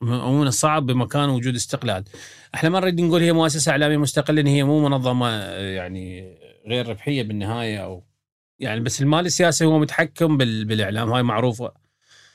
ومن 0.00 0.46
الصعب 0.46 0.86
بمكان 0.86 1.28
وجود 1.28 1.54
استقلال. 1.54 2.04
إحنا 2.54 2.68
ما 2.68 2.80
نريد 2.80 3.00
نقول 3.00 3.22
هي 3.22 3.32
مؤسسة 3.32 3.72
إعلامية 3.72 3.96
مستقلة 3.96 4.40
إن 4.40 4.46
هي 4.46 4.64
مو 4.64 4.88
منظمة 4.88 5.30
يعني 5.54 6.36
غير 6.66 6.88
ربحية 6.88 7.22
بالنهاية 7.22 7.78
أو 7.84 8.04
يعني 8.58 8.80
بس 8.80 9.02
المال 9.02 9.26
السياسي 9.26 9.64
هو 9.64 9.78
متحكم 9.78 10.36
بال- 10.36 10.64
بالإعلام 10.64 11.12
هاي 11.12 11.22
معروفة. 11.22 11.72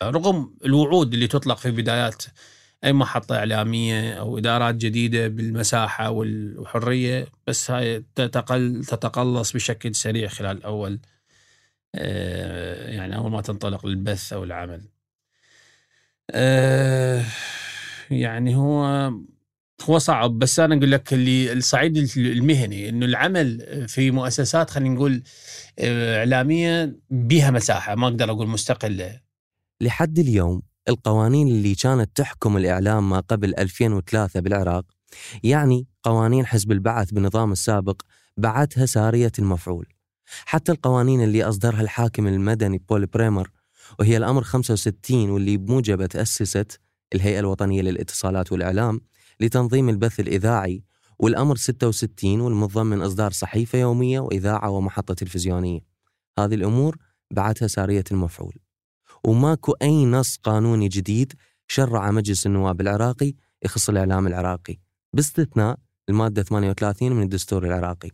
رغم 0.03 0.55
الوعود 0.65 1.13
اللي 1.13 1.27
تطلق 1.27 1.57
في 1.57 1.71
بدايات 1.71 2.23
أي 2.85 2.93
محطة 2.93 3.35
إعلامية 3.37 4.13
أو 4.13 4.37
إدارات 4.37 4.75
جديدة 4.75 5.27
بالمساحة 5.27 6.09
والحرية 6.09 7.27
بس 7.47 7.71
هاي 7.71 8.03
تتقل 8.15 8.85
تتقلص 8.85 9.53
بشكل 9.53 9.95
سريع 9.95 10.27
خلال 10.27 10.63
أول 10.63 10.99
آه، 11.95 12.91
يعني 12.91 13.15
أول 13.15 13.31
ما 13.31 13.41
تنطلق 13.41 13.85
للبث 13.85 14.33
أو 14.33 14.43
العمل. 14.43 14.81
آه، 16.31 17.23
يعني 18.11 18.55
هو 18.55 19.11
هو 19.89 19.97
صعب 19.97 20.39
بس 20.39 20.59
أنا 20.59 20.75
أقول 20.75 20.91
لك 20.91 21.13
اللي 21.13 21.53
الصعيد 21.53 21.97
المهني 22.17 22.89
إنه 22.89 23.05
العمل 23.05 23.85
في 23.87 24.11
مؤسسات 24.11 24.69
خلينا 24.69 24.95
نقول 24.95 25.23
آه، 25.79 26.19
إعلامية 26.19 26.95
بها 27.09 27.51
مساحة 27.51 27.95
ما 27.95 28.07
أقدر 28.07 28.31
أقول 28.31 28.47
مستقلة. 28.47 29.21
لحد 29.81 30.19
اليوم 30.19 30.61
القوانين 30.89 31.47
اللي 31.47 31.75
كانت 31.75 32.09
تحكم 32.15 32.57
الإعلام 32.57 33.09
ما 33.09 33.19
قبل 33.19 33.55
2003 33.55 34.39
بالعراق 34.39 34.85
يعني 35.43 35.87
قوانين 36.03 36.45
حزب 36.45 36.71
البعث 36.71 37.11
بالنظام 37.11 37.51
السابق 37.51 38.01
بعدها 38.37 38.85
سارية 38.85 39.31
المفعول. 39.39 39.87
حتى 40.45 40.71
القوانين 40.71 41.23
اللي 41.23 41.43
أصدرها 41.43 41.81
الحاكم 41.81 42.27
المدني 42.27 42.77
بول 42.89 43.05
بريمر 43.05 43.51
وهي 43.99 44.17
الأمر 44.17 44.43
65 44.43 45.29
واللي 45.29 45.57
بموجبه 45.57 46.05
تأسست 46.05 46.79
الهيئة 47.15 47.39
الوطنية 47.39 47.81
للاتصالات 47.81 48.51
والإعلام 48.51 49.01
لتنظيم 49.39 49.89
البث 49.89 50.19
الإذاعي 50.19 50.83
والأمر 51.19 51.55
66 51.55 52.41
والمتضمن 52.41 53.01
إصدار 53.01 53.31
صحيفة 53.31 53.79
يومية 53.79 54.19
وإذاعة 54.19 54.69
ومحطة 54.69 55.13
تلفزيونية. 55.13 55.79
هذه 56.39 56.55
الأمور 56.55 56.97
بعدها 57.31 57.67
سارية 57.67 58.03
المفعول. 58.11 58.64
وماكو 59.25 59.71
أي 59.81 60.05
نص 60.05 60.37
قانوني 60.37 60.87
جديد 60.87 61.33
شرع 61.67 62.11
مجلس 62.11 62.45
النواب 62.45 62.81
العراقي 62.81 63.33
يخص 63.65 63.89
الإعلام 63.89 64.27
العراقي. 64.27 64.77
باستثناء 65.13 65.77
المادة 66.09 66.43
38 66.43 67.11
من 67.11 67.23
الدستور 67.23 67.65
العراقي 67.65 68.09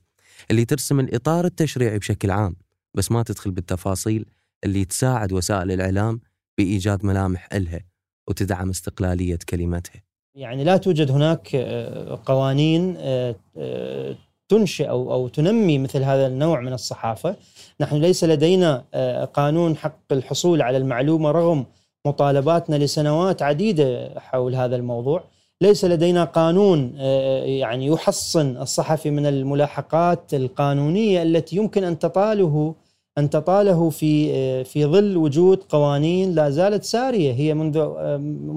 اللي 0.51 0.65
ترسم 0.65 0.99
الإطار 0.99 1.45
التشريعي 1.45 1.99
بشكل 1.99 2.31
عام 2.31 2.55
بس 2.93 3.11
ما 3.11 3.23
تدخل 3.23 3.51
بالتفاصيل 3.51 4.25
اللي 4.63 4.85
تساعد 4.85 5.33
وسائل 5.33 5.71
الإعلام 5.71 6.19
بإيجاد 6.57 7.05
ملامح 7.05 7.49
إلها 7.53 7.79
وتدعم 8.27 8.69
استقلالية 8.69 9.39
كلمتها. 9.49 10.01
يعني 10.35 10.63
لا 10.63 10.77
توجد 10.77 11.11
هناك 11.11 11.55
آه، 11.55 12.21
قوانين 12.25 12.95
آه، 12.97 13.35
آه، 13.57 14.15
تنشئ 14.51 14.89
أو 14.89 15.13
أو 15.13 15.27
تنمي 15.27 15.77
مثل 15.77 16.03
هذا 16.03 16.27
النوع 16.27 16.59
من 16.59 16.73
الصحافة، 16.73 17.35
نحن 17.81 17.95
ليس 17.95 18.23
لدينا 18.23 18.83
آه، 18.93 19.25
قانون 19.25 19.77
حق 19.77 20.09
الحصول 20.11 20.61
على 20.61 20.77
المعلومة 20.77 21.31
رغم 21.31 21.65
مطالباتنا 22.05 22.75
لسنوات 22.75 23.41
عديدة 23.41 24.09
حول 24.17 24.55
هذا 24.55 24.75
الموضوع، 24.75 25.23
ليس 25.61 25.85
لدينا 25.85 26.23
قانون 26.23 26.93
آه، 26.99 27.43
يعني 27.43 27.87
يحصن 27.87 28.57
الصحفي 28.57 29.09
من 29.11 29.25
الملاحقات 29.25 30.33
القانونية 30.33 31.23
التي 31.23 31.55
يمكن 31.55 31.83
أن 31.83 31.99
تطاله 31.99 32.75
أن 33.17 33.29
تطاله 33.29 33.89
في 33.89 34.31
آه، 34.33 34.63
في 34.63 34.85
ظل 34.85 35.17
وجود 35.17 35.63
قوانين 35.69 36.35
لا 36.35 36.49
زالت 36.49 36.83
سارية. 36.83 37.33
هي 37.33 37.53
منذ 37.53 37.77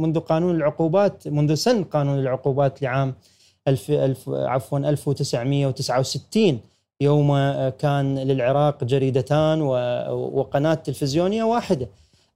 منذ 0.02 0.18
قانون 0.20 0.56
العقوبات 0.56 1.28
منذ 1.28 1.54
سن 1.54 1.84
قانون 1.84 2.18
العقوبات 2.18 2.82
لعام 2.82 3.14
ألف 3.68 3.90
ألف 3.90 4.28
عفوا 4.28 4.78
1969 4.78 6.60
يوم 7.00 7.30
آه، 7.30 7.70
كان 7.70 8.18
للعراق 8.18 8.84
جريدتان 8.84 9.60
وقناة 10.10 10.74
تلفزيونية 10.74 11.44
واحدة. 11.44 11.88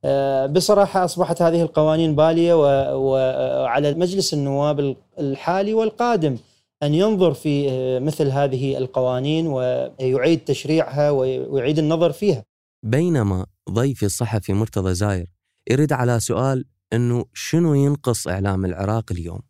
آه، 0.04 0.46
بصراحة 0.46 1.04
أصبحت 1.04 1.42
هذه 1.42 1.62
القوانين 1.62 2.14
بالية 2.14 2.54
وعلى 2.94 3.94
مجلس 3.94 4.34
النواب 4.34 4.96
الحالي 5.18 5.74
والقادم 5.74 6.36
أن 6.82 6.94
ينظر 6.94 7.34
في 7.34 7.70
آه، 7.70 7.98
مثل 7.98 8.28
هذه 8.30 8.78
القوانين 8.78 9.46
ويعيد 9.46 10.38
تشريعها 10.44 11.10
ويعيد 11.10 11.78
النظر 11.78 12.12
فيها. 12.12 12.44
بينما 12.82 13.46
ضيفي 13.70 14.06
الصحفي 14.06 14.52
مرتضى 14.52 14.94
زاير 14.94 15.26
يرد 15.70 15.92
على 15.92 16.20
سؤال 16.20 16.64
إنه 16.92 17.24
شنو 17.34 17.74
ينقص 17.74 18.28
إعلام 18.28 18.64
العراق 18.64 19.04
اليوم؟ 19.10 19.40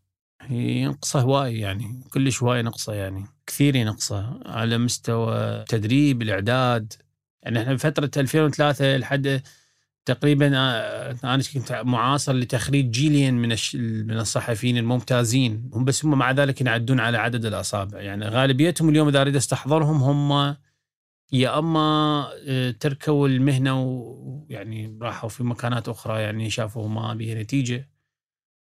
ينقصه 0.51 1.21
هواي 1.21 1.59
يعني 1.59 2.03
كلش 2.13 2.43
هواي 2.43 2.63
نقصه 2.63 2.93
يعني 2.95 3.25
كثير 3.47 3.77
ينقصه 3.77 4.41
على 4.47 4.79
مستوى 4.79 5.65
تدريب 5.69 6.23
الإعداد. 6.23 6.93
يعني 7.43 7.63
إحنا 7.63 7.75
بفترة 7.75 8.11
2003 8.17 8.97
لحد 8.97 9.43
تقريبا 10.05 10.53
آه، 10.57 11.17
أنا 11.25 11.43
كنت 11.55 11.73
معاصر 11.73 12.33
لتخريج 12.33 12.91
جيلين 12.91 13.35
من 13.35 13.49
من 14.07 14.19
الصحفيين 14.19 14.77
الممتازين. 14.77 15.71
هم 15.75 15.85
بس 15.85 16.05
هم 16.05 16.19
مع 16.19 16.31
ذلك 16.33 16.61
ينعدون 16.61 17.01
على 17.01 17.19
عدد 17.19 17.45
الأصابع. 17.45 18.01
يعني 18.01 18.29
غالبيتهم 18.29 18.89
اليوم 18.89 19.09
إذا 19.09 19.21
أريد 19.21 19.37
أستحضرهم 19.37 20.03
هم 20.03 20.57
يا 21.33 21.59
أما 21.59 22.29
آه، 22.49 22.71
تركوا 22.71 23.29
المهنة 23.29 23.83
ويعني 23.83 24.99
راحوا 25.03 25.29
في 25.29 25.45
مكانات 25.45 25.89
أخرى 25.89 26.23
يعني 26.23 26.51
شافوا 26.51 26.89
ما 26.89 27.15
بها 27.15 27.43
نتيجة. 27.43 27.89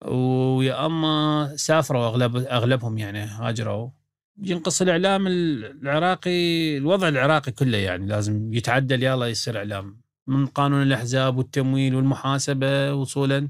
ويا 0.05 0.87
أما 0.87 1.53
سافروا 1.57 2.07
اغلب 2.07 2.37
أغلبهم 2.37 2.99
يعني 2.99 3.19
هاجروا 3.19 3.91
ينقص 4.39 4.83
الإعلام 4.83 5.27
العراقي 5.27 6.77
الوضع 6.77 7.09
العراقي 7.09 7.53
كله 7.53 7.79
يعني 7.79 8.07
لازم 8.07 8.55
يتعدل 8.55 9.03
يلا 9.03 9.27
يصير 9.27 9.57
إعلام 9.59 10.01
من 10.27 10.47
قانون 10.47 10.83
الأحزاب 10.83 11.39
والتمويل 11.39 11.95
والمحاسبة 11.95 12.95
وصولا 12.95 13.49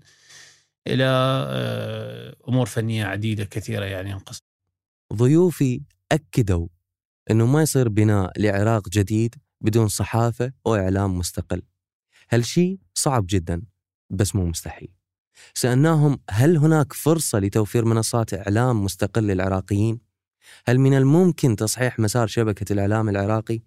إلى 0.86 1.04
آه، 1.48 2.36
أمور 2.48 2.66
فنية 2.66 3.04
عديدة 3.04 3.44
كثيرة 3.44 3.84
يعني 3.84 4.10
ينقص 4.10 4.38
ضيوفي 5.12 5.82
أكدوا 6.12 6.68
إنه 7.30 7.46
ما 7.46 7.62
يصير 7.62 7.88
بناء 7.88 8.40
لعراق 8.40 8.88
جديد 8.88 9.34
بدون 9.60 9.88
صحافة 9.88 10.52
واعلام 10.64 11.18
مستقل. 11.18 11.62
هالشيء 12.30 12.78
صعب 12.94 13.26
جدا 13.28 13.62
بس 14.10 14.36
مو 14.36 14.46
مستحيل. 14.46 14.95
سألناهم 15.54 16.18
هل 16.30 16.56
هناك 16.56 16.92
فرصة 16.92 17.38
لتوفير 17.38 17.84
منصات 17.84 18.34
إعلام 18.34 18.84
مستقل 18.84 19.22
للعراقيين؟ 19.22 20.00
هل 20.66 20.78
من 20.78 20.94
الممكن 20.94 21.56
تصحيح 21.56 21.98
مسار 21.98 22.26
شبكة 22.26 22.72
الإعلام 22.72 23.08
العراقي 23.08 23.60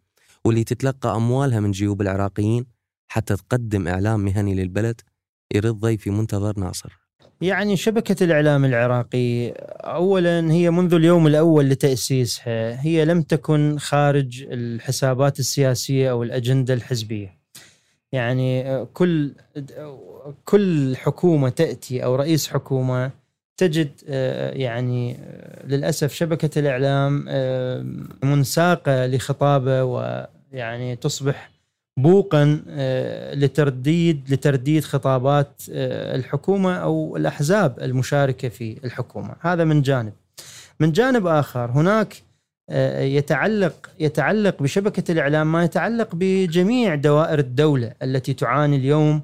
واللي 0.46 0.64
تتلقى 0.64 1.16
أموالها 1.16 1.60
من 1.60 1.72
جيوب 1.72 2.02
العراقيين 2.02 2.66
حتى 3.12 3.36
تقدم 3.36 3.88
إعلام 3.88 4.20
مهني 4.20 4.56
للبلد؟ 4.56 5.02
يرد 5.56 5.76
ضيفي 5.76 6.10
منتظر 6.10 6.60
ناصر. 6.60 7.00
يعني 7.42 7.78
شبكة 7.78 8.24
الإعلام 8.24 8.66
العراقي 8.66 9.50
أولا 9.82 10.52
هي 10.52 10.72
منذ 10.72 10.94
اليوم 10.94 11.28
الأول 11.28 11.70
لتأسيسها 11.70 12.82
هي 12.86 13.06
لم 13.06 13.22
تكن 13.22 13.78
خارج 13.80 14.46
الحسابات 14.52 15.40
السياسية 15.40 16.12
أو 16.12 16.24
الأجندة 16.24 16.74
الحزبية 16.74 17.39
يعني 18.12 18.70
آه، 18.70 18.88
كل 18.94 19.34
كل 20.46 20.98
حكومة 20.98 21.50
تأتي 21.50 22.04
أو 22.04 22.16
رئيس 22.16 22.48
حكومة 22.48 23.12
تجد 23.60 23.92
آه، 24.10 24.52
يعني 24.52 25.16
آه، 25.16 25.66
للأسف 25.68 26.14
شبكة 26.14 26.60
الإعلام 26.60 27.26
آه، 27.28 27.86
منساقة 28.24 29.06
لخطابه 29.06 29.84
ويعني 29.84 30.96
تصبح 30.96 31.50
بوقا 31.98 32.62
لترديد 33.34 34.34
لترديد 34.34 34.84
خطابات 34.84 35.62
الحكومة 35.70 36.76
أو 36.76 37.18
الأحزاب 37.18 37.80
المشاركة 37.80 38.50
في 38.50 38.78
الحكومة، 38.86 39.36
هذا 39.42 39.64
من 39.64 39.82
جانب. 39.82 40.14
من 40.80 40.92
جانب 40.92 41.28
آخر 41.28 41.72
هناك 41.72 42.24
يتعلق 43.00 43.90
يتعلق 44.00 44.64
بشبكة 44.64 45.12
الإعلام 45.12 45.52
ما 45.52 45.64
يتعلق 45.64 46.10
بجميع 46.14 46.96
دوائر 46.96 47.40
الدولة 47.40 47.94
التي 48.04 48.34
تعاني 48.34 48.76
اليوم 48.76 49.22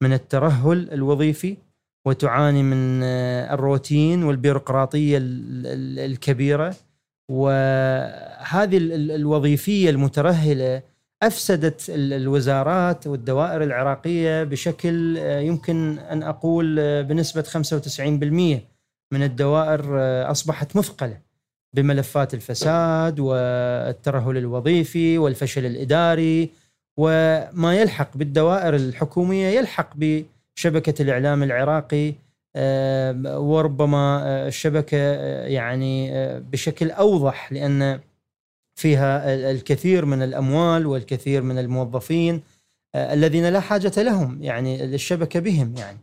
من 0.00 0.12
الترهل 0.12 0.88
الوظيفي 0.92 1.56
وتعاني 2.06 2.62
من 2.62 3.00
آه، 3.04 3.54
الروتين 3.54 4.22
والبيروقراطية 4.24 5.18
ال- 5.18 5.66
ال- 5.66 6.10
الكبيرة. 6.12 6.74
وهذه 7.30 8.76
ال- 8.76 8.92
ال- 8.92 9.10
الوظيفية 9.10 9.90
المترهلة 9.90 10.82
أفسدت 11.22 11.90
ال- 11.90 12.12
الوزارات 12.12 13.06
والدوائر 13.06 13.62
العراقية 13.62 14.44
بشكل 14.44 15.18
آه، 15.18 15.40
يمكن 15.40 15.98
أن 15.98 16.22
أقول 16.22 16.76
آه، 16.80 17.02
بنسبة 17.02 17.42
95% 17.42 18.64
من 19.12 19.22
الدوائر 19.22 19.84
آه، 20.00 20.30
أصبحت 20.30 20.76
مثقلة. 20.76 21.18
بملفات 21.74 22.34
الفساد 22.34 23.20
والترهل 23.20 24.36
الوظيفي 24.36 25.18
والفشل 25.18 25.66
الإداري 25.66 26.50
وما 26.96 27.76
يلحق 27.76 28.16
بالدوائر 28.16 28.74
الحكومية 28.76 29.46
يلحق 29.46 29.90
بشبكة 29.96 31.02
الإعلام 31.02 31.42
العراقي 31.42 32.14
آه، 32.56 33.40
وربما 33.40 34.22
آه، 34.22 34.48
الشبكة 34.48 34.96
يعني 35.46 36.10
بشكل 36.40 36.90
أوضح 36.90 37.52
لأن 37.52 38.00
فيها 38.74 39.34
الكثير 39.50 40.04
من 40.04 40.22
الأموال 40.22 40.86
والكثير 40.86 41.42
من 41.42 41.58
الموظفين 41.58 42.42
الذين 42.94 43.48
لا 43.48 43.60
حاجة 43.60 44.02
لهم 44.02 44.42
يعني 44.42 44.86
للشبكه 44.86 45.40
بهم 45.40 45.74
يعني. 45.76 45.98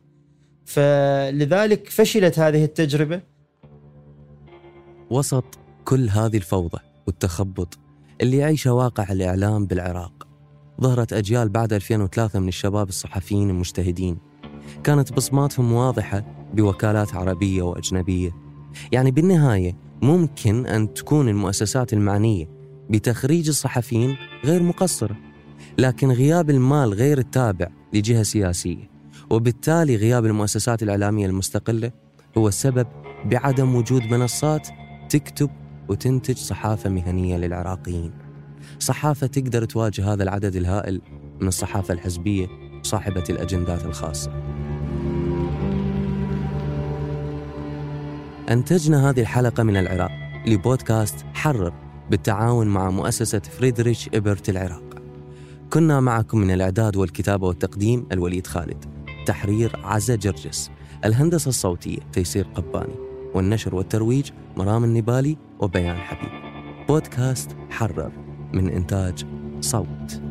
فلذلك 0.66 1.90
فشلت 1.90 2.40
هذه 2.40 2.64
التجربة. 2.64 3.22
وسط 5.10 5.61
كل 5.92 6.10
هذه 6.10 6.38
الفوضى 6.38 6.78
والتخبط 7.08 7.80
اللي 8.22 8.38
يعيشه 8.38 8.74
واقع 8.74 9.12
الإعلام 9.12 9.66
بالعراق. 9.66 10.28
ظهرت 10.82 11.14
أجيال 11.14 11.50
بعد 11.50 11.74
2003 11.74 12.40
من 12.40 12.48
الشباب 12.48 12.90
الصحفيين 12.90 13.50
المجتهدين. 13.50 14.18
كانت 14.84 15.14
بصماتهم 15.14 15.74
واضحة 15.74 16.26
بوكالات 16.54 17.16
عربية 17.16 17.62
وأجنبية. 17.62 18.32
يعني 18.92 19.12
بالنهاية 19.12 19.78
ممكن 20.02 20.66
أن 20.66 20.94
تكون 20.94 21.30
المؤسسات 21.30 21.94
المعنية 21.94 22.50
بتخريج 22.90 23.48
الصحفيين 23.48 24.18
غير 24.46 24.64
مقصرة. 24.64 25.16
لكن 25.78 26.12
غياب 26.12 26.50
المال 26.50 26.94
غير 26.94 27.18
التابع 27.18 27.68
لجهة 27.94 28.24
سياسية 28.24 28.90
وبالتالي 29.30 29.96
غياب 29.96 30.26
المؤسسات 30.26 30.84
الإعلامية 30.84 31.26
المستقلة 31.26 31.92
هو 32.38 32.48
السبب 32.48 32.88
بعدم 33.26 33.76
وجود 33.76 34.04
منصات 34.04 34.68
تكتب 35.10 35.50
وتنتج 35.92 36.38
صحافة 36.38 36.90
مهنية 36.90 37.38
للعراقيين. 37.38 38.12
صحافة 38.80 39.28
تقدر 39.28 39.66
تواجه 39.66 40.14
هذا 40.14 40.24
العدد 40.24 40.56
الهائل 40.56 41.02
من 41.42 41.48
الصحافة 41.48 41.94
الحزبية 41.94 42.48
صاحبة 42.84 43.24
الأجندات 43.30 43.86
الخاصة. 43.86 44.32
أنتجنا 48.50 49.10
هذه 49.10 49.20
الحلقة 49.20 49.64
من 49.64 49.78
العراق 49.78 50.12
لبودكاست 50.48 51.26
حرر 51.34 51.74
بالتعاون 52.10 52.68
مع 52.68 52.90
مؤسسة 52.90 53.40
فريدريش 53.40 54.10
إبرت 54.14 54.50
العراق. 54.50 55.02
كنا 55.74 56.00
معكم 56.00 56.38
من 56.38 56.52
الإعداد 56.52 56.96
والكتابة 56.96 57.48
والتقديم 57.48 58.08
الوليد 58.12 58.48
خالد. 58.48 58.86
تحرير 59.26 59.80
عزة 59.84 60.16
جرجس. 60.16 60.72
الهندسة 61.06 61.50
الصوتية 61.50 62.00
تيسير 62.14 62.48
قباني. 62.56 63.11
والنشر 63.34 63.76
والترويج 63.76 64.32
مرام 64.58 64.84
النبالي 64.84 65.38
وبيان 65.60 65.98
حبيب. 65.98 66.32
بودكاست 66.88 67.56
حرر 67.70 68.12
من 68.54 68.70
إنتاج 68.70 69.26
صوت. 69.62 70.31